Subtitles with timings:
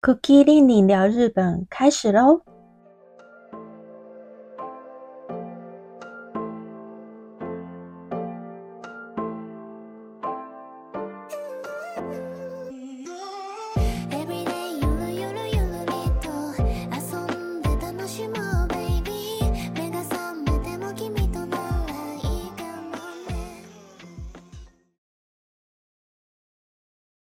[0.00, 2.42] Cookie 令你聊日本开始喽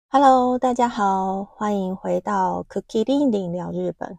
[0.09, 4.17] ！Hello，大家好，欢迎回到 Cookie 令令聊日本。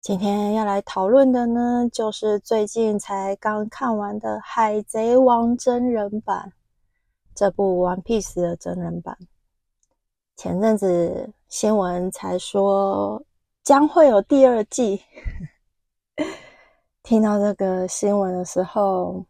[0.00, 6.52] 今天要来讨论的呢，就是最近才刚看完的《海贼王》真人版，
[7.34, 9.18] 这部《One Piece》的真人版。
[10.36, 13.20] 前阵子新闻才说
[13.64, 15.02] 将会有第二季，
[17.02, 19.26] 听到这个新闻的时候，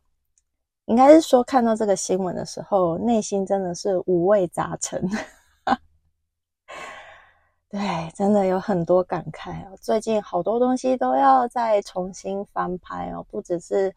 [0.84, 5.02] 应该是说看到这个新闻的时候，内心真的是五味杂陈。
[7.70, 7.78] 对，
[8.16, 9.76] 真的有很多感慨哦。
[9.78, 13.94] 最近好多东西都要再重新翻拍哦，不只是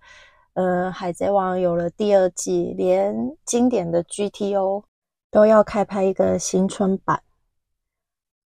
[0.55, 4.83] 呃《海贼王》有了第二季，连经典的 GTO
[5.31, 7.23] 都要开拍一个新春版。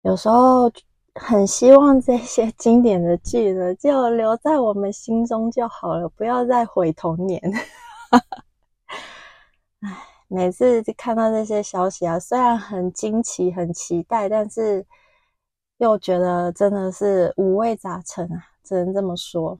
[0.01, 0.71] 有时候
[1.13, 7.39] 很希望这些经典的剧呢，就留在我们心中就好了，不要再毁童年。
[9.81, 9.95] 唉，
[10.27, 14.83] 每次看到这些消息啊，虽然很惊奇、很期待，但是。
[15.83, 19.59] 又觉得真的是五味杂陈啊，只能这么说。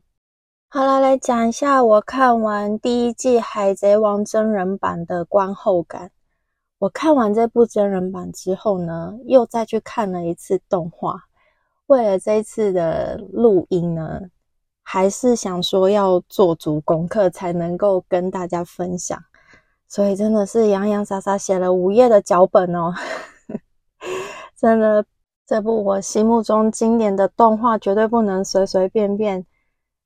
[0.70, 6.12] 好了，来讲一下我看完第一季《海贼王》真人版的观后感。
[6.80, 11.26] 我看完这部真人版之后呢，又再去看了一次动画。
[11.88, 14.22] 为了这次的录音呢，
[14.82, 19.22] 还是想说要做足功课才能够跟大家分享，
[19.90, 22.94] 所以真的是洋洋洒洒写了五页的脚本哦，
[24.56, 25.06] 真的。
[25.46, 29.46] 这部我心目中经典的动画绝对不能随随便便。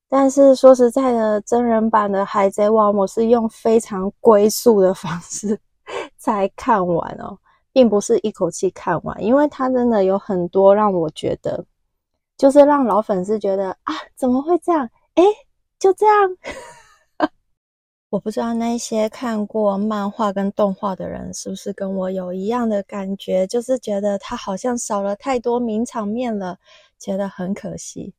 [0.10, 5.60] 但是说实在的，真人版的《海贼王》我是用非常龟速的方式
[6.18, 7.38] 才看完哦，
[7.74, 11.66] 并不是一口气看完，因为它真的有很多让我觉得，
[12.38, 14.90] 就是让老粉丝觉得啊，怎么会这样？
[15.16, 15.24] 诶，
[15.78, 16.38] 就这样。
[18.10, 26.58] 我不知道那些看过漫画跟动画的人是不是跟我有一样的感觉，就是觉得他好像少了太多名场面了，
[26.98, 28.14] 觉得很可惜。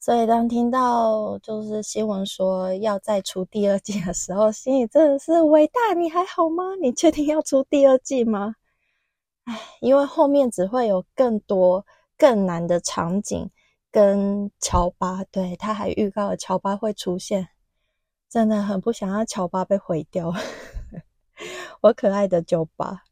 [0.00, 5.92] 所以当听到就是新闻说要再出第二季的时候，心里真的是伟大。
[5.92, 6.64] 你还好吗？
[6.80, 8.54] 你确定要出第二季吗？
[9.44, 11.84] 唉，因为后面只会有更多
[12.16, 13.50] 更难的场景
[13.90, 17.48] 跟乔巴，对他还预告了乔巴会出现。
[18.28, 20.32] 真的很不想要乔巴被毁掉，
[21.80, 23.04] 我可爱的九巴。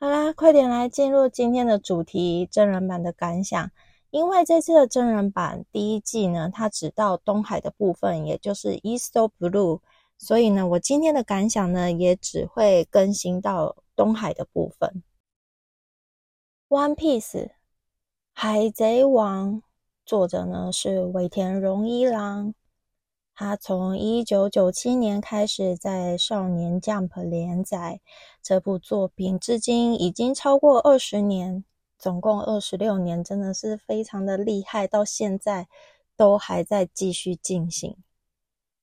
[0.00, 3.70] 好啦，快点来进入今天的主题——真人版的感想。
[4.10, 9.80] 因为这次的真人版第一季呢，它只到东海的部分，也就是 East Blue，
[10.18, 15.04] 所以呢，我今天的感想呢，也只会更新到东海的部分。
[16.68, 17.50] One Piece，
[18.34, 19.62] 海贼王，
[20.04, 22.52] 作者呢是尾田荣一郎。
[23.42, 28.00] 他从一九九七年开始在少年 Jump 连载
[28.40, 31.64] 这部作品，至今已经超过二十年，
[31.98, 35.66] 总共二十六年，真的是非常的厉害，到现在
[36.16, 37.96] 都还在继续进行。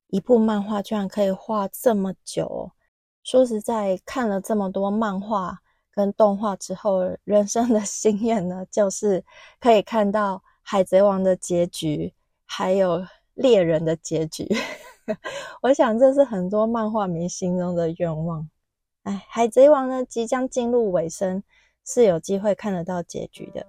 [0.08, 2.72] 一部漫画居然可以画这么久，
[3.22, 5.60] 说实在，看了这么多漫画
[5.90, 9.24] 跟动画之后，人生的心愿呢，就是
[9.58, 12.12] 可以看到海贼王的结局，
[12.44, 13.06] 还有。
[13.40, 14.46] 猎人的结局，
[15.62, 18.46] 我想这是很多漫画迷心中的愿望。
[19.04, 21.42] 哎，海贼王呢即将进入尾声，
[21.86, 23.64] 是有机会看得到结局的。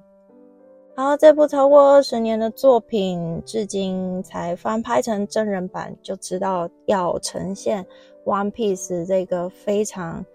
[0.93, 7.85] 好，这部超过二十年的作品，至今才翻拍成真人版，就知道要呈现
[8.25, 10.25] One Piece 这个非常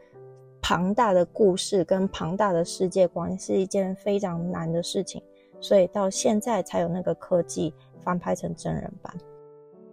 [0.62, 5.22] 庞大的故事跟庞大的世界观是一件非常难的事情，
[5.60, 7.74] 所以到现在才有那个科技。
[8.06, 9.12] 翻拍成真人版，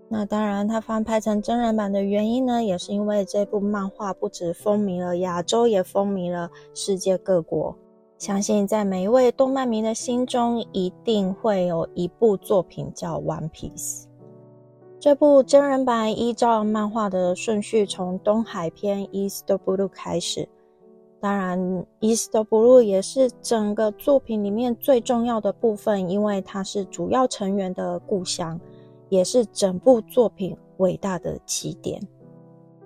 [0.08, 7.76] 那当然，它翻拍成真人版的原因呢，也是因为这部漫画不止风靡了亚洲，也风靡了世界各国。
[8.20, 14.04] 相信在每一位动漫迷的心中，一定会有一部作品叫《One Piece》。
[15.00, 20.48] 这部真人版依照漫画的顺序，从东海篇 East Blue 开始。
[21.24, 28.60] 当然，East Blue 也是整个作品里面最重要的部分，因为它是主要成员的故乡，
[29.08, 32.06] 也是整部作品伟大的起点。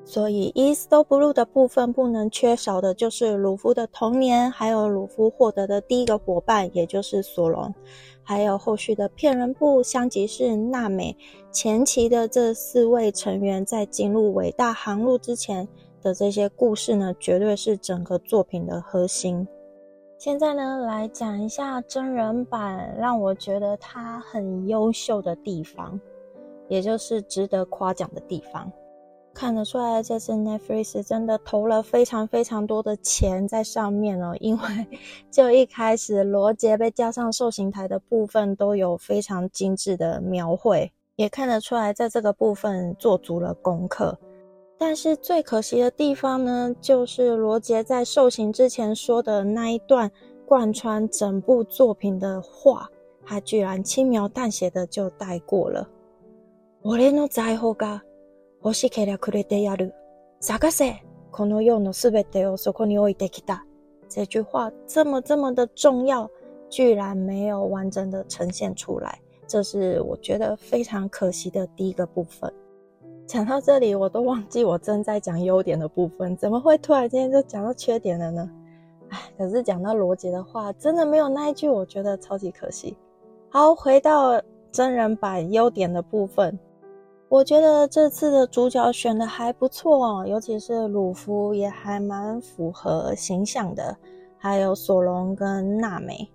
[0.06, 7.74] 所以，East Blue 的部分不能缺少的就是鲁夫的童年，还有鲁夫获得的第一个伙伴，也就是索隆，
[8.22, 11.18] 还有后续的骗人部、香吉士、娜美，
[11.52, 15.68] 前期的这四位成员在进入伟大航路之前
[16.02, 19.48] 的这些故事呢，绝对是整个作品的核心。
[20.18, 26.00] 现在呢，来讲一下真人版让我觉得它很优秀的地方，
[26.68, 28.72] 也就是值得夸奖的地方。
[29.34, 34.36] 看得出来，这次 Netflix 真的投了非常非常多的钱在上面哦。
[34.40, 34.64] 因为
[35.30, 44.18] 就一开始罗杰被叫上受刑台的部分，都有非常精致的描绘，也看得出来在这个部分做足了功课。
[44.79, 50.11] 但是最可惜的地方呢，就是罗杰在受刑之前说的那一段
[50.47, 52.89] 贯穿整部作品的话，
[53.25, 55.89] 他居然轻描淡写的就带过了。
[56.83, 58.03] 我连都在乎噶。
[58.63, 59.93] 欲しけりゃくれてやる。
[60.41, 61.03] 探せ。
[61.31, 63.65] この世のすべてをそこに置いてきた。
[64.09, 66.29] 这句话这么这么的重要，
[66.69, 72.53] 居然没有完整的呈现出来，这是我觉得非常可惜的第一个部分。
[73.28, 78.50] 讲到这里，我都忘记我正在讲优点的部分，怎么会突然间就讲到缺点了呢？
[79.10, 82.96] 哎，可是讲到罗杰的话，真的没有那一句，我觉得超级可惜。
[83.50, 84.42] 好，回到
[84.72, 86.58] 真人版优点的部分。
[87.28, 93.94] 我觉得这次的主角选的还不错哦，尤其是鲁夫也还蛮符合形象的，
[94.38, 96.30] 还有索隆跟娜美。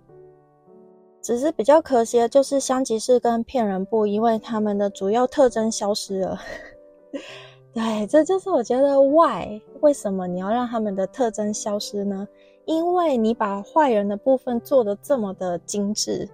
[1.23, 6.39] 只是比较可惜的就是香吉士跟骗人部，因为他们的主要特征消失了。
[7.73, 12.27] 对，这就是我觉得 why 为什么你要让他们的特征消失呢？
[12.65, 16.29] 因为你把坏人的部分做的这么的精致。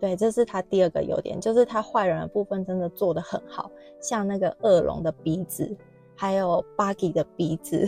[0.00, 3.70] 对，这是他第二个优点，就是他坏人的部分真的做的很好，
[4.00, 5.74] 像那个恶龙的鼻子，
[6.14, 7.86] 还有 Buggy 的鼻子。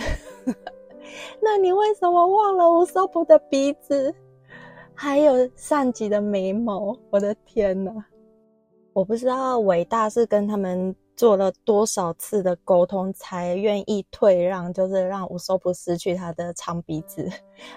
[1.41, 4.15] 那你为什么忘了乌索普的鼻子？
[4.95, 6.97] 还有善吉的眉毛？
[7.11, 7.93] 我的天哪！
[8.95, 17.29] 我不知道伟大是跟他们做了多少次的沟通，才愿意退让，就是让乌索普失去他的长鼻子，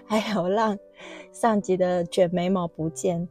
[0.06, 0.78] 还有让
[1.32, 3.28] 上级的卷眉毛不见。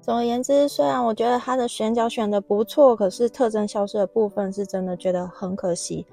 [0.00, 6.06] 总而言之，虽然我觉得他的选角选的不错，可是特征消失的部分是真的觉得很可惜。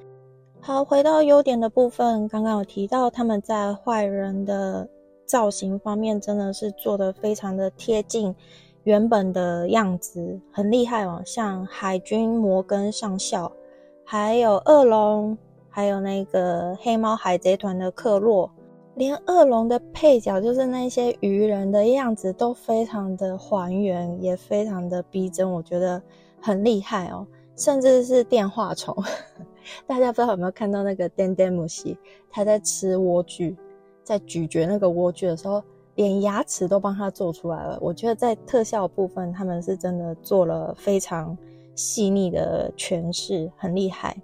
[0.60, 4.88] 好，回到优点的部分，刚刚有提到他们在坏人的
[5.26, 8.36] 造型方面真的是做的非常的贴近
[8.86, 11.22] 原本的样子，很厉害哦。
[11.26, 13.52] 像海军摩根上校，
[14.04, 15.38] 还有恶龙，
[15.70, 18.50] 还有那个黑猫海贼团的克洛。
[18.96, 26.02] 连恶龙的配角，就是那些鱼人的样子，都非常的还原，也非常的逼真，我觉得
[26.40, 27.28] 很厉害哦。
[27.58, 28.96] 甚至是电话虫，
[29.86, 31.98] 大家不知道有没有看到那个电电母西，
[32.30, 33.54] 他在吃莴苣，
[34.02, 35.62] 在咀嚼那个莴苣的时候，
[35.96, 37.78] 连牙齿都帮他做出来了。
[37.82, 41.38] 我觉得在特效部分，他们是真的做了非常
[41.74, 44.16] 细腻的诠释，很厉害。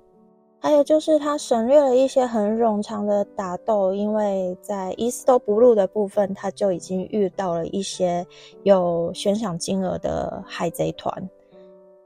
[0.64, 8.24] 还有就是他省略了一些很冗长的打斗，因为在伊斯都不露的部分，他就已经遇到了一些
[8.62, 11.30] 有悬赏金额的海贼团，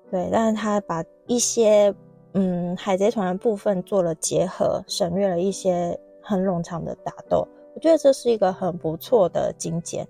[0.10, 1.94] 对，但是他把一些
[2.32, 7.46] 嗯海贼团的部分做了结合，省略了一些很冗长的打斗，
[7.76, 10.08] 我觉得这是一个很不错的精简。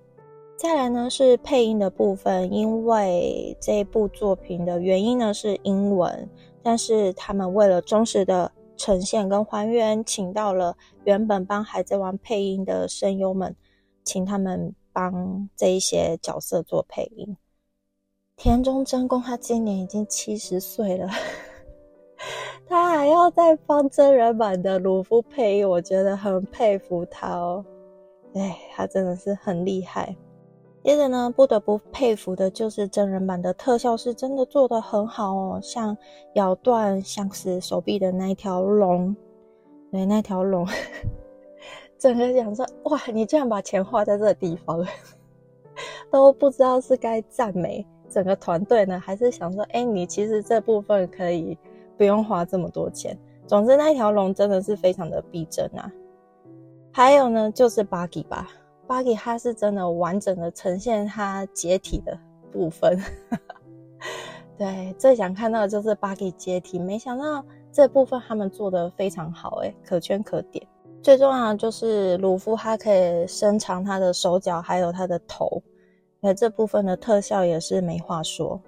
[0.56, 6.30] 再来呢是配音的部分，因为这部作品的原因呢是英文。
[6.64, 13.56] 但是他们为了忠实的呈现跟还原，请到了原本帮海贼王配音的声优们，
[14.04, 17.36] 请他们帮这一些角色做配音。
[18.36, 21.10] 田中真弓他今年已经七十岁了，
[22.68, 27.64] 他还要再帮真人版的鲁夫配音，我觉得很佩服他哦。
[28.34, 30.16] 哎，他真的是很厉害。
[30.84, 35.98] 接着呢，不得不佩服的就是真人版的特效是真的做的很好哦，像
[36.34, 39.16] 咬断相思手臂的那一条龙，
[39.92, 40.68] 对，那条龙，
[41.98, 44.86] 整个想说，哇，你居然把钱花在这个地方，
[46.12, 51.58] 都不知道是该赞美整个团队呢，还是想说，哎，你其实这部分可以
[51.98, 53.18] 不用花这么多钱。
[53.48, 55.92] 总之，那条龙真的是非常的逼真啊。
[56.92, 58.48] 还有呢，就是 Buggy 吧。
[58.88, 62.18] Buggy 他是真的完整的呈现他解体的
[62.52, 63.00] 部分。
[64.58, 70.66] 对，最想看到的就是 Buggy 解体，没想到这部分他们做的非常好，哎，可圈可点。
[71.02, 75.62] 最重要的就是鲁夫他可以伸长他的手脚，还有他的头，
[76.20, 78.60] 那这部分的特效也是没话说。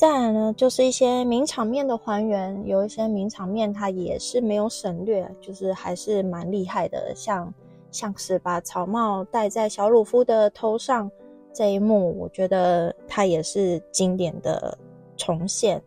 [0.00, 7.52] 再来呢，就是一些名场面的还原，有一些名场面它也是没有省略，就是还是蛮厉害的，像
[7.90, 11.10] 像是把草帽戴在小鲁夫的头上。
[11.52, 14.74] 这一幕，我觉得它也是经典的
[15.18, 15.82] 重现。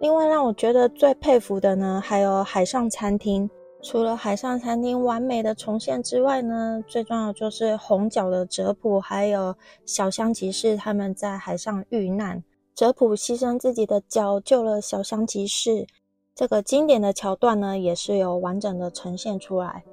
[0.00, 3.50] 另外，让我觉得最佩服的呢，还有海上餐厅。
[3.82, 12.42] 除了海上餐厅完美的重现之外呢，最重要就是红角的哲普还有小香吉士他们在海上遇难，
[12.74, 15.86] 哲普牺牲自己的脚救了小香骑士。
[16.34, 19.84] 这个经典的桥段呢，也是有完整的呈现出来。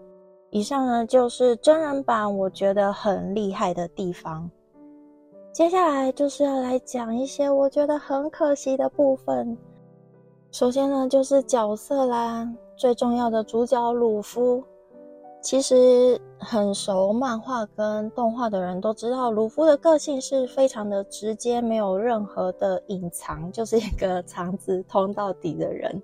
[0.49, 4.49] 以上呢，就是真人版我觉得很厉害的地方。
[5.51, 9.57] 接下来就是要来讲一些我觉得很可惜的部分。
[10.51, 14.63] 首先呢，就是角色啦，最重要的主角鲁夫。
[15.41, 26.01] 其实很熟漫画跟动画的人都知道，鲁夫的个性是非常的直接，没有任何的隐藏，就是一个肠子通到底的人。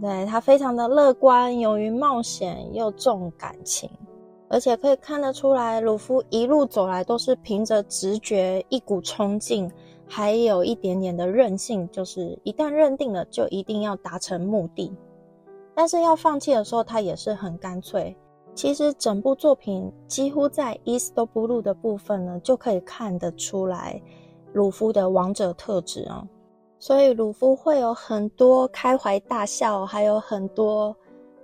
[0.00, 3.90] 对他非常的乐观，勇于冒险，又重感情。
[4.48, 9.70] 而且可以看得出来，鲁夫一路走来都是凭着直觉、一股冲劲，
[10.08, 14.92] 还有一点点的韧性，就是一旦认定了，就一定要达成目的。
[15.80, 18.14] 但是要放弃的时候，他也是很干脆。
[18.54, 23.98] 其实整部作品几乎在 East Blue 的部分呢，就可以看得出来
[24.52, 26.28] 鲁夫的王者特质哦。
[26.78, 30.94] 所以鲁夫会有很多开怀大笑，还有很多。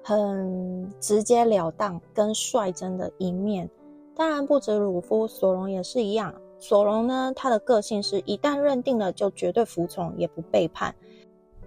[0.03, 3.67] 很直截了当跟率真的一面，
[4.15, 6.35] 当然不止鲁夫，索隆也是一样。
[6.59, 10.95] 索隆呢，他的个性是一旦认定了就绝对服从，也不背叛，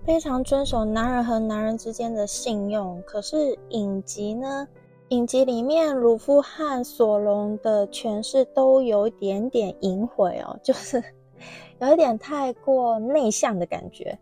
[0.10, 3.00] 非常遵守男人和男人之间的信用。
[3.06, 4.68] 可是影集呢，
[5.10, 11.00] 影集里面鲁夫和索隆的诠释都有一点点隐晦哦，就是
[11.80, 14.18] 有一点太过内向的感觉，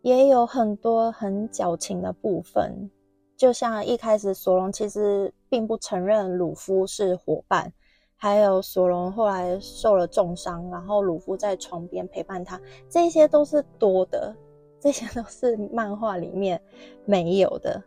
[0.00, 2.90] 也有很多很矫情的部分。
[3.36, 7.70] 就像一开始，索隆其实并不承认鲁夫是伙伴，
[8.16, 12.58] 还有索隆后来受了重伤，然后鲁夫在床边陪伴他，
[12.88, 14.34] 这些都是多的，
[14.80, 16.60] 这些都是漫画里面
[17.04, 17.80] 没有的。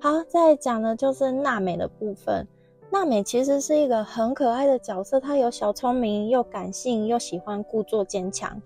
[0.00, 2.46] 好，再讲的就是娜美的部分。
[2.90, 8.60] 娜美其实是一个很可爱的角色，她有小聪明，又感性，又喜欢故作坚强。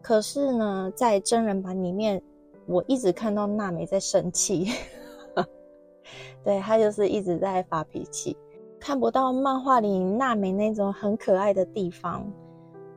[0.00, 2.22] 可是呢，在真人版里面，
[2.64, 4.68] 我一直看到娜美在生气。
[6.42, 8.34] 对她就是一直在发脾气，
[8.78, 12.26] 看不到漫画里娜美那种很可爱的地方，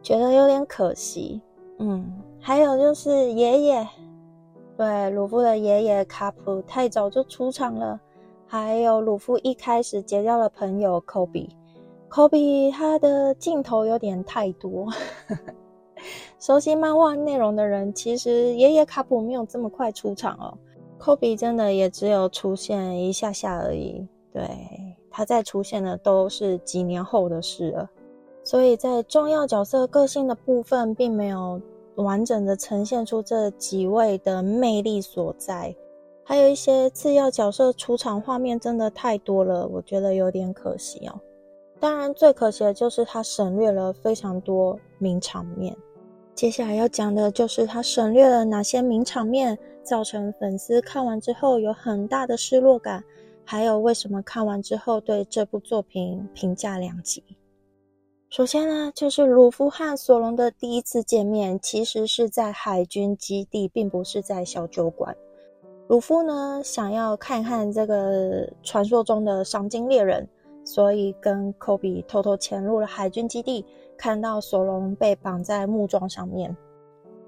[0.02, 1.42] 觉得有点可惜。
[1.80, 2.10] 嗯，
[2.46, 3.88] 还有就是爷爷，
[4.76, 7.98] 对鲁夫的爷爷卡普太早就出场了，
[8.46, 11.56] 还有鲁夫一开始结交了朋友科比，
[12.10, 14.90] 科比他的镜头有点太多。
[16.38, 20.58] 熟悉漫画内容的人，其实爷爷卡普没有这么快出场哦。
[20.98, 24.46] 科比真的也只有出现一下下而已，对
[25.10, 27.90] 他再出现的都是几年后的事了，
[28.44, 31.62] 所以在重要角色个性的部分，并没有
[31.96, 35.76] 完整的呈现出这几位的魅力所在，
[36.24, 41.20] 还有一些次要角色出场画面真的太多了，我觉得有点可惜哦。
[41.80, 45.76] 当然，最可惜的就是他省略了非常多名场面。
[46.34, 53.04] 接下来要讲的就是他省略了哪些名场面，造成粉丝看完之后有很大的失落感，
[53.46, 57.22] 还有为什么看完之后对这部作品评价两极。
[58.34, 65.16] 首先呢，就是鲁夫和索隆的第一次见面，其实是在海军基地，并不是在小酒馆。
[65.88, 70.28] 鲁夫呢，想要看看这个传说中的赏金猎人，
[70.66, 73.64] 所以跟科比偷偷潜入了海军基地。
[73.96, 76.58] 看到索隆被绑在木桩上面，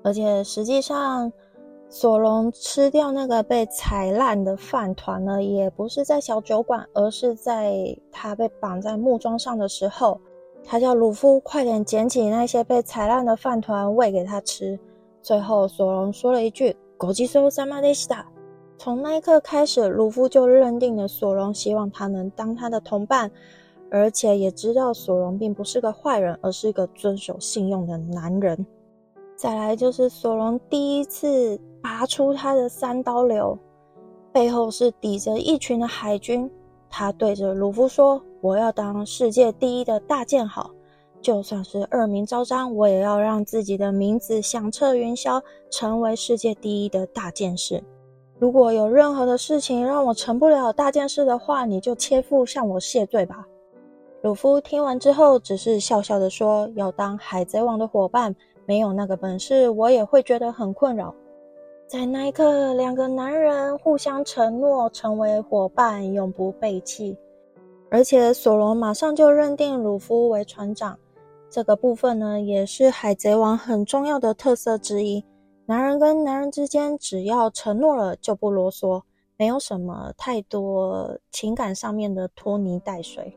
[0.02, 1.32] 而且实际上，
[1.88, 10.20] 索隆吃掉那个被踩烂的饭团呢，也不是在小酒馆，而是在他被绑在木桩上的时候，
[10.68, 14.78] 他叫鲁夫快点捡起那些被踩烂的饭团喂给他吃。
[15.22, 18.26] 最后，索隆说了一句“狗吉收萨马德西达”。
[18.78, 23.32] 从那一刻开始，鲁夫就认定了索隆希望他能当他的同伴。
[23.92, 28.66] 而且也知道索隆并不是个坏人，而是一个遵守信用的男人。
[29.36, 33.58] 再来就是索隆第一次拔出他的三刀流，
[34.34, 36.50] 背后是抵着一群的海军。
[36.90, 40.70] 他对着鲁夫说：“我要当世界第一的大剑好，
[41.20, 47.84] 就算是恶名昭彰，我也要让自己的名字响彻云霄，成为世界第一的大剑士。
[48.38, 53.48] 如果有任何的事情让我成不了大剑士的话，你就切腹向我谢罪吧。
[54.22, 58.36] 鲁夫听完之后，只是笑笑的说：“要当海贼王的伙伴，
[58.68, 61.12] 没有那个本事，我也会觉得很困扰。”
[61.90, 67.18] 在那一刻，两个男人互相承诺成为伙伴，永不背弃。
[67.90, 70.98] 而且索隆马上就认定鲁夫为船长。
[71.50, 75.24] 这个部分呢，也是海贼王很重要的特色之一。
[75.66, 79.02] 男人跟男人之间，只要承诺了就不啰嗦，
[79.38, 83.36] 没有什么太多情感上面的拖泥带水。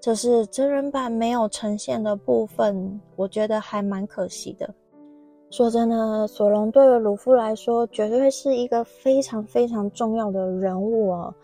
[0.00, 4.68] 这是真人版没有呈现的部分，我觉得还蛮可惜的。
[5.50, 11.34] 说真的，索隆对鲁夫来说，绝对是一个非常非常重要的人物哦，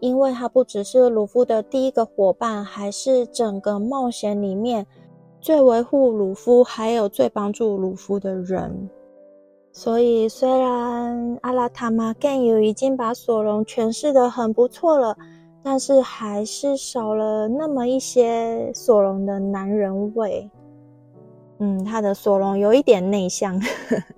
[0.00, 4.86] 因为他不只是鲁夫的第一个伙伴，还是整个冒险里面
[5.40, 8.88] 最维护鲁夫，还有最帮助鲁夫的人。
[9.72, 15.16] 所以，虽然阿拉塔玛干友已经把索隆诠释的很不错了，
[15.62, 20.50] 但是还是少了那么一些索隆的男人味。
[21.60, 23.60] 嗯，他的索隆有一点内向，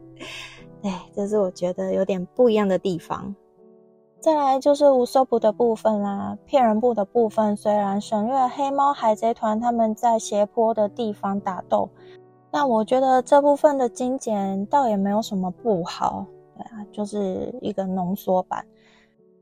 [0.82, 3.34] 哎，这是我觉得有点不一样的地方。
[4.21, 11.89] 再来就是无搜捕的部分啦，骗人部的部分，虽然省略黑猫海贼团他们在斜坡的地方打斗。
[12.50, 18.62] 那我觉得这部分的精简倒也没有什么不好，对啊，就是一个浓缩版。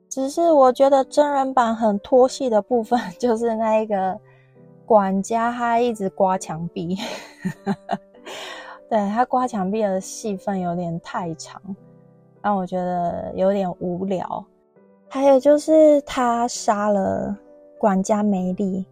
[0.09, 4.17] 只是我觉得真人版很拖戏的部分， 就是那一个
[4.87, 6.97] 管家他一直刮墙壁，
[8.89, 11.61] 对他刮墙壁的戏份有点太长，
[12.41, 14.45] 让我觉得有点无聊。
[15.09, 17.37] 还有就是他杀了
[17.79, 18.85] 管家梅丽。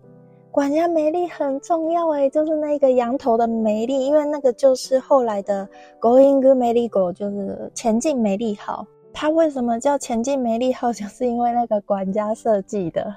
[0.51, 5.69] 管家梅丽很重要诶，就是那个羊头的梅丽，因为那个就是后来的
[6.01, 8.87] Going Good 梅丽狗，就是前进梅丽号。
[9.13, 10.91] 他为什么叫前进梅丽号？
[10.95, 13.15] 就是因为那个管家设计的，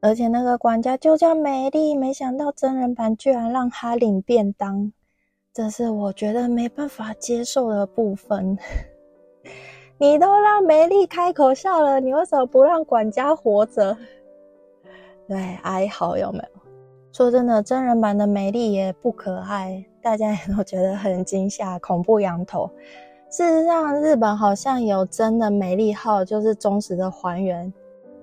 [0.00, 1.96] 而且那个管家就叫梅丽。
[1.96, 4.92] 没想到真人版居然让他领便当，
[5.52, 8.56] 这是我觉得没办法接受的部分。
[10.00, 13.94] 你都让梅丽开口笑了，你为什么不让管家活着？
[15.28, 16.60] 对，哀嚎有没有？
[17.12, 22.70] 说真的，真人版的美丽也不可爱，大家也都觉得很惊吓，恐怖羊头。
[23.28, 27.70] 事实上，日本好像有真的美丽号，就是忠实的还原。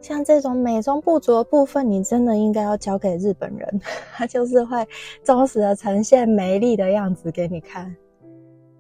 [0.02, 3.82] 像这种美中不足的部分，你真的应该要交给日本人，
[4.18, 4.84] 他就是会
[5.24, 7.96] 忠实的呈现美丽的样子给你看，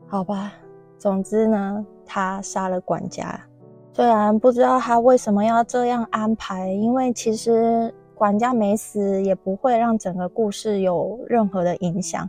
[0.07, 0.51] 好吧？
[0.97, 3.39] 总之呢，他杀了管家，
[3.93, 7.93] 虽然不知道他为什么要这样安排，因为其实。
[8.17, 12.27] 管家没死也不会让整个故事有任何的影响，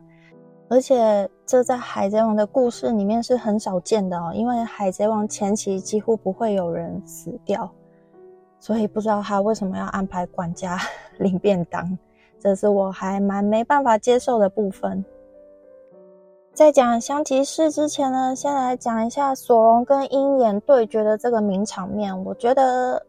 [0.69, 7.73] 而且这在海贼王的故事里面是很少见的哦，因为海贼王前期几乎不会有人死掉，
[8.61, 10.79] 所以不知道他为什么要安排管家
[11.21, 11.99] 领便当，
[12.39, 15.03] 这是我还蛮没办法接受的部分。
[16.59, 23.01] 在讲香吉士之前呢，先来讲一下索隆跟鹰眼对决的这个名场面，我觉得。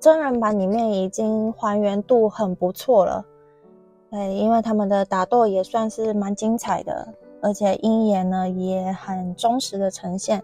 [0.00, 3.22] 真人版里面已经还原度很不错了，
[4.10, 7.06] 对，因为他们的打斗也算是蛮精彩的，
[7.42, 10.42] 而且鹰眼呢也很忠实的呈现。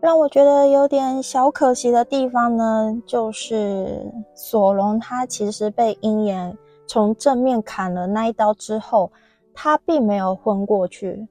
[0.00, 9.12] 让我觉得有点小可惜的地方呢，就是索隆他其实被鹰眼从正面砍了那一刀之后，
[9.52, 11.28] 他并没有昏过去，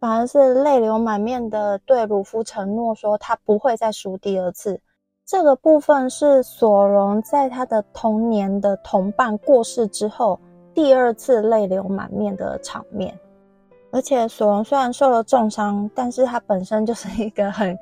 [0.00, 4.80] 反而是泪流满面的对鲁夫承诺说他不会再输第二次。
[5.26, 10.40] 这个部分是索隆在他的童年的同伴过世之后
[10.72, 13.18] 第二次泪流满面的场面，
[13.90, 17.76] 而且索隆虽然受了重伤，但是他本身就是一个很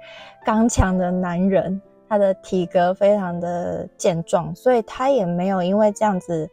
[0.45, 6.49] 刚强的男人，他的体格非常的健壮，所以他也没有因为这样子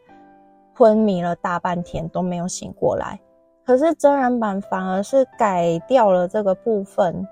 [0.74, 3.18] 昏迷了大半天都没有醒过来。
[3.64, 7.26] 可是真人版反而是改掉了这个部分。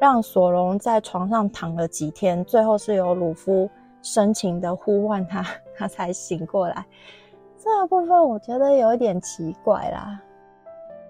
[0.00, 3.70] 让索隆在床上躺了几天，最后是由鲁夫
[4.02, 5.42] 深情的呼唤他，
[5.78, 6.84] 他才醒过来。
[7.56, 10.20] 这个部分我觉得有一点奇怪啦。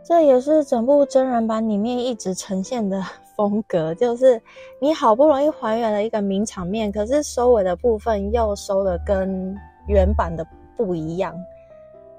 [0.05, 3.03] 这也是整部真人版里面一直呈现的
[3.35, 4.41] 风格，就是
[4.79, 9.57] 你好不容易还原了一个名场面，可是收尾的部分又收的跟
[9.89, 11.35] 原版的不一样。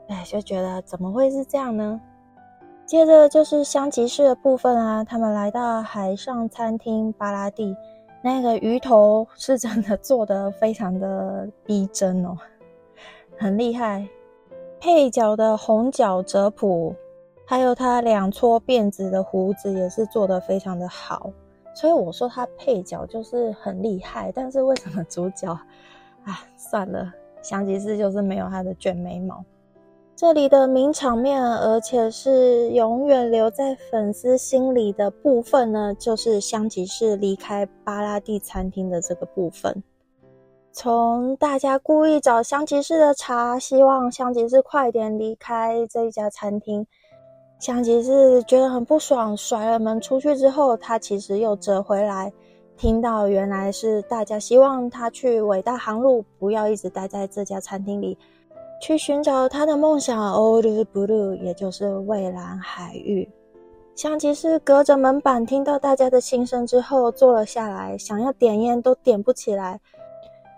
[0.09, 2.01] 哎，就觉得怎么会是这样呢？
[2.85, 7.75] 接着就是香吉士的部分啊，他们来到海上餐厅巴拉蒂，
[8.21, 12.37] 那个鱼头 是真的做的非常的逼真哦，
[13.37, 14.07] 很厉害。
[14.79, 16.93] 配角的红角哲普，
[17.43, 21.31] 还有他两撮辫子的胡子也是做的非常的好，
[21.73, 24.31] 所以我说他配角就是很厉害。
[24.31, 25.51] 但是为什么主角，
[26.23, 29.43] 啊，算了，香吉士就是没有他的卷眉毛。
[30.17, 39.83] 这里的名场面，而且是永远留在粉丝心里的部分呢，就是香吉士离开巴拉蒂餐厅的这个部分。
[40.71, 46.87] 从大家故意找香吉士的茬，希望香吉士快点离开这一家餐厅。
[47.59, 52.31] 香吉士觉得很不爽，甩了门出去之后，他其实又折回来，
[52.77, 58.17] 听到原来是大家希望他去伟大航路，不要一直待在这家餐厅里，
[58.85, 63.27] 去寻找他的梦想 Old Blue，也就是蔚蓝海域。
[63.95, 69.81] 香吉士隔着门板听到大家的心声之后，坐了下来，想要点烟都点不起来。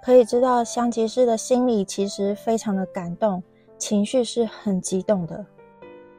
[0.03, 3.41] 可以知道，香吉士的心里其实非常的感动，
[3.77, 5.45] 情绪是很激动的。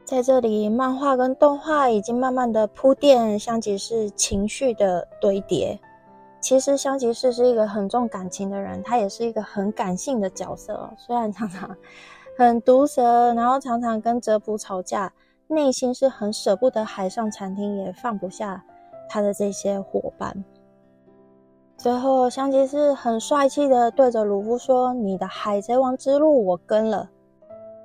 [0.03, 5.79] 在这里，漫画跟动画已经慢慢的铺垫香吉士情绪的堆叠。
[6.41, 10.89] 其实，香吉士是一个很重感情的人，他也是一个很感性的角色。
[10.97, 11.75] 虽然常常
[12.37, 15.11] 很毒舌，然后常常跟哲普吵架，
[15.47, 18.63] 内心是很舍不得海上餐厅，也放不下
[19.09, 20.43] 他的这些伙伴。
[21.77, 27.09] 最后，香吉士很帅气的对着鲁夫说：“你的海贼王之路我跟了。”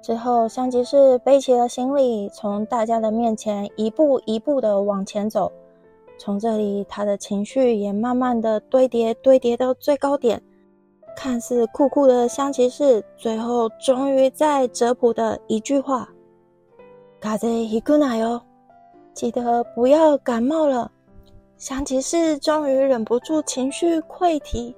[0.01, 5.51] 之后，香吉士背起了行李，从大家的面前一步一步的往前走。
[6.18, 10.42] 从这里，他的情绪也慢慢的堆叠，堆叠到最高点。
[11.15, 18.42] 看似酷酷的香吉士，最后终于在哲普的一句话：“卡在伊库奶哟，
[19.13, 20.92] 记得不要感冒了。”
[21.58, 24.74] 香吉士终于忍不住情绪溃堤，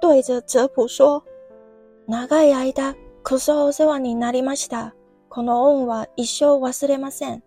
[0.00, 4.94] 对着哲普说：“長い間、こそお世話になりました。
[5.28, 7.42] この恩は一生忘れません。””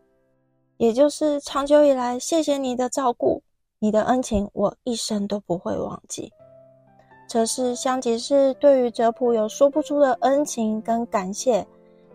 [0.79, 3.43] 也就是长久以来，谢谢你的照顾，
[3.81, 6.33] 你的恩情我一生都不会忘记。
[7.29, 11.67] 这是香吉士对于哲普有说不出的恩情跟感谢，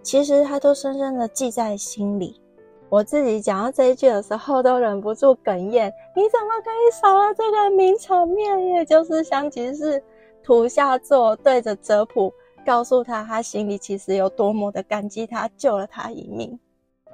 [0.01, 2.39] 其实他都深深的记在心里。
[2.87, 5.91] 我自己讲到这一句的时候，都忍不住哽咽。
[6.15, 8.65] 你怎么可以少了这个名场面？
[8.67, 10.01] 也就是香吉士
[10.41, 12.31] 土下座对着泽普，
[12.65, 16.57] 告诉他他心里其实有多么的感激他，救了他一命。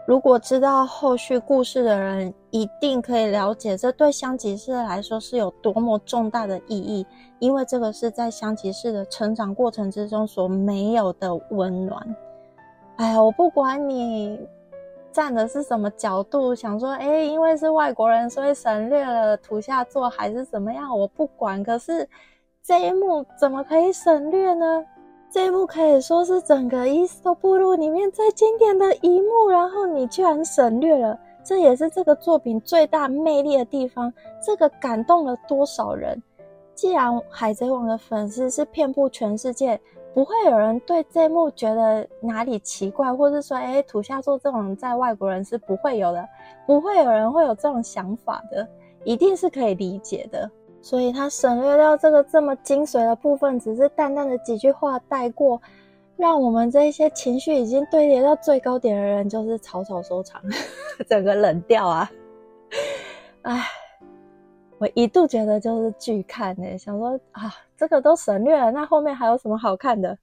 [0.10, 7.06] 如果知道后续故事的人，一定可以了解这对香吉士来说是有多么重大的意义，
[7.38, 12.16] 因为这个是在香吉士的成长过程之中所没有的温暖。
[12.96, 14.40] 哎呀，我不管你。
[15.12, 16.56] 站的是什么角度？
[16.56, 20.98] 想说，哎，因为是外国人，所以省略了土下座，还是怎么样？
[20.98, 21.64] 我不管。
[21.64, 22.08] 可是
[22.64, 24.86] 这一幕怎么可以省略呢？
[25.32, 34.12] 这一幕可以说是整个《伊斯特部落》里面最经典的一幕，然后你居然省略了，这也是这个作品最大魅力的地方。
[34.44, 36.22] 这个感动了多少人？
[36.74, 39.80] 既然《海贼王》的粉丝是遍布全世界。
[40.12, 46.28] 不会有人对这幕觉得哪里奇怪，或者说，哎，土下座这种在外国人是不会有的，
[46.66, 48.68] 不会有人会有这种想法的，
[49.04, 50.50] 一定是可以理解的。
[50.82, 55.62] 所以他省略掉这个这么精髓的部分，只是淡淡的几句话带过，
[56.18, 60.42] 让我们这些情绪已经堆叠到最高点的人，就是草草收场，
[61.10, 62.12] 整个冷掉啊！
[63.44, 63.64] 唉。
[64.82, 70.18] 我一度觉得就是巨看呢，想说啊，这个都省略了，那后面还有什么好看的？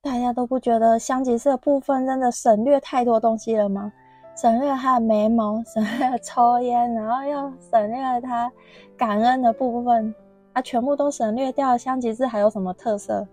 [0.00, 3.92] 大家都不觉得香吉士的部分真的省略太多东西了吗？
[4.40, 8.50] 省略他的眉毛， 省略抽烟，然后又省略了他
[8.96, 10.14] 感恩的部分，
[10.54, 11.76] 他，全部都省略掉。
[11.76, 13.26] 香吉士还有什么特色？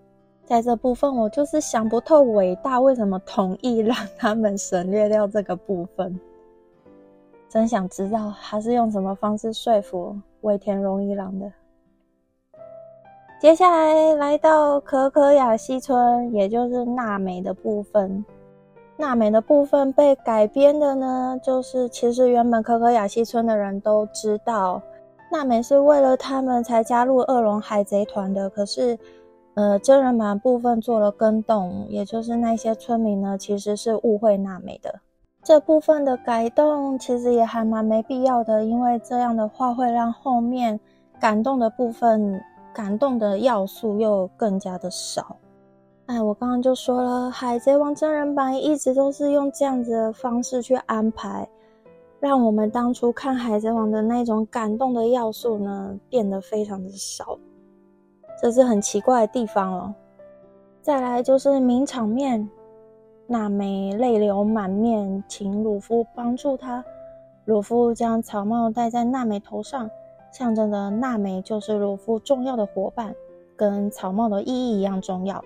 [0.45, 6.19] 在这部分，我就是想不透伟大为什么同意让他们省略掉这个部分。
[7.49, 10.17] 真想知道他是用什么方式说服。
[10.41, 11.51] 尾田荣一郎的。
[13.39, 18.25] 接下来来到可可雅西村，也就是娜美的部分。
[18.97, 24.81] 娜美的部分被改编的呢，就是其实原本可可雅西村的人都知道，
[25.29, 28.49] 娜美是为了他们才加入恶龙海贼团的。
[28.49, 28.97] 可是，
[29.55, 35.01] 呃，真人版部分做了更动，也就是那些村民呢，其实是误会娜美的。
[35.43, 40.79] 这部分的改动其实也还蛮没必要的，因为这样的话会让后面
[41.19, 42.41] 感动的部分、
[42.73, 45.35] 感动的要素又更加的少。
[46.07, 51.49] 哎，我刚刚就说了，《海贼王》真人版一直都是用这样子的方式去安排，
[52.19, 57.39] 让我们当初看《海贼王》的那种感动的要素呢变得非常的少，
[58.39, 59.95] 这是很奇怪的地方哦。
[60.81, 62.47] 再来就是名场面。
[63.27, 66.85] 娜美泪流满面，请鲁夫帮助她。
[67.45, 69.89] 鲁夫将草帽戴在娜美头上，
[70.31, 73.15] 象征着娜美就是鲁夫重要的伙伴，
[73.55, 75.43] 跟草帽的意义一样重要。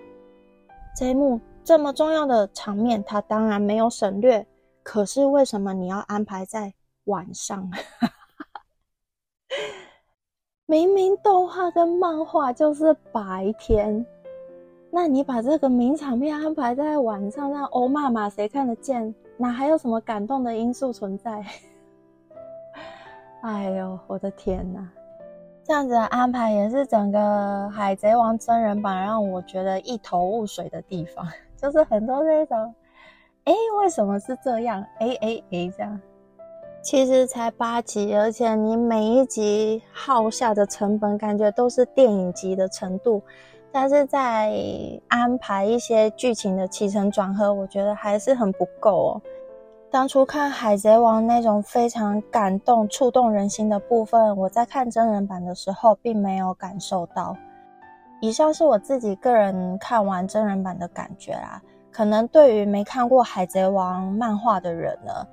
[0.96, 4.46] 这一幕这么重要的场面，他当然没有省略。
[4.82, 6.72] 可是为什么你要安排在
[7.04, 7.70] 晚上？
[10.66, 14.04] 明明动画跟漫画就是白天，
[14.90, 19.14] 那你把这个名场面安排在晚上，让欧妈妈谁看得见？
[19.36, 21.44] 哪还有什么感动的因素存在？
[23.42, 24.88] 哎呦，我的天哪！
[25.70, 27.18] 这样子的安排也是整个
[27.68, 31.24] 《海贼王》真人版让我觉得一头雾水的地方，
[31.56, 32.74] 就是很多这种，
[33.44, 34.84] 哎，为什么是这样？
[34.98, 36.00] 哎哎哎，这样，
[36.82, 43.22] 其实才八集，而且你每一集耗下的成本感觉都是电影级的程度，
[43.70, 44.52] 但是在
[45.06, 49.22] 安排一些剧情的起承转合，我觉得还是很不够哦。
[49.90, 57.36] 当初看《海贼王》那种非常感动、触动人心的部分，我在看真人版的时候并没有感受到。
[58.20, 61.60] 以上是我自己个人看完真人版的感觉啦。
[61.90, 65.26] 可能对于没看过《海贼王》漫画的人呢，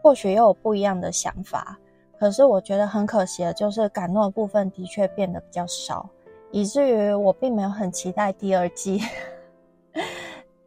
[0.00, 1.76] 或许又有不一样的想法。
[2.16, 6.08] 可是我觉得很可惜的，就是感动的部分的确变得比较少，
[6.52, 9.02] 以至于我并没有很期待第二季。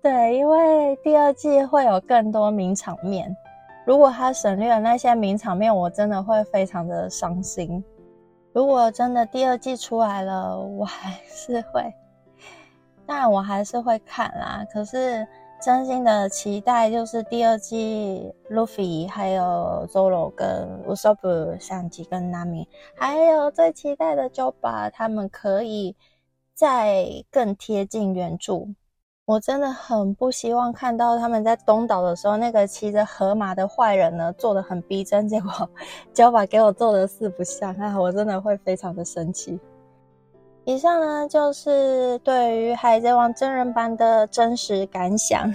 [0.02, 3.36] 对，因为第二季会有更多名场面，
[3.86, 7.84] 如果他省略了那些名场面，我真的会非常的伤心。
[8.54, 11.94] 如果真的第二季出来了，我还是会，
[13.06, 14.66] 但我还是会看啦。
[14.72, 15.28] 可是
[15.62, 25.94] 真心的期待就是第二季，Luffy 还有 Zoro 跟 Usopp 相机跟 Nami，还有最期待的就把他们可以
[26.54, 28.66] 再更贴近原著。
[29.30, 35.70] 我真的很不希望看到他们在东岛的时候，那个骑着河马的坏人呢，做的很逼真，结果
[36.12, 39.60] 脚把给我做的四不像，啊， 我真的会非常的生气。
[40.66, 45.48] 以上呢就是对于《海贼王》真人版的真实感想，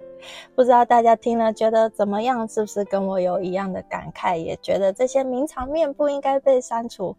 [0.54, 2.46] 不知道大家听了觉得怎么样？
[2.46, 4.36] 是不是跟我有一样的感慨？
[4.36, 7.16] 也觉得这些名场面不应该被删除？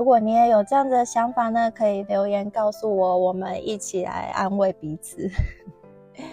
[0.00, 5.28] 如果你也有这样的想法呢，可以留言告诉我，我们一起来安慰彼此。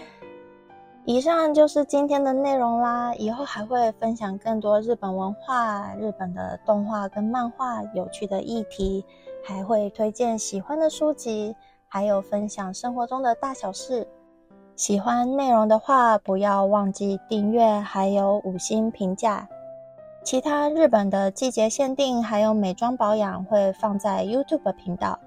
[1.04, 9.04] 以上就是今天的内容啦，以后还会分享更多日本文化、日本的动画跟漫画有趣的议题，
[9.44, 11.54] 还会推荐喜欢的书籍，
[11.90, 14.08] 还有分享生活中的大小事。
[14.78, 19.46] 喜欢内容的话，不要忘记订阅，还有五星评价。
[20.28, 25.18] 其他日本的季节限定还有美妆保养会放在 YouTube 频道，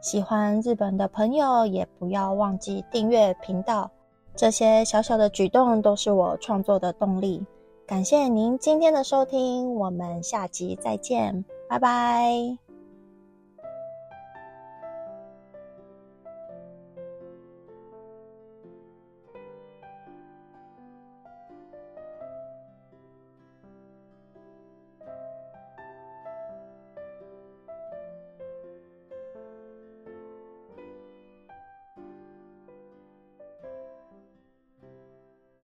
[0.00, 3.90] 喜欢日本的朋友也不要忘记订阅频道，
[4.34, 7.44] 这些小小的举动都是我创作的动力。
[7.86, 12.69] 感谢您今天的收听，我们下集再见，拜拜。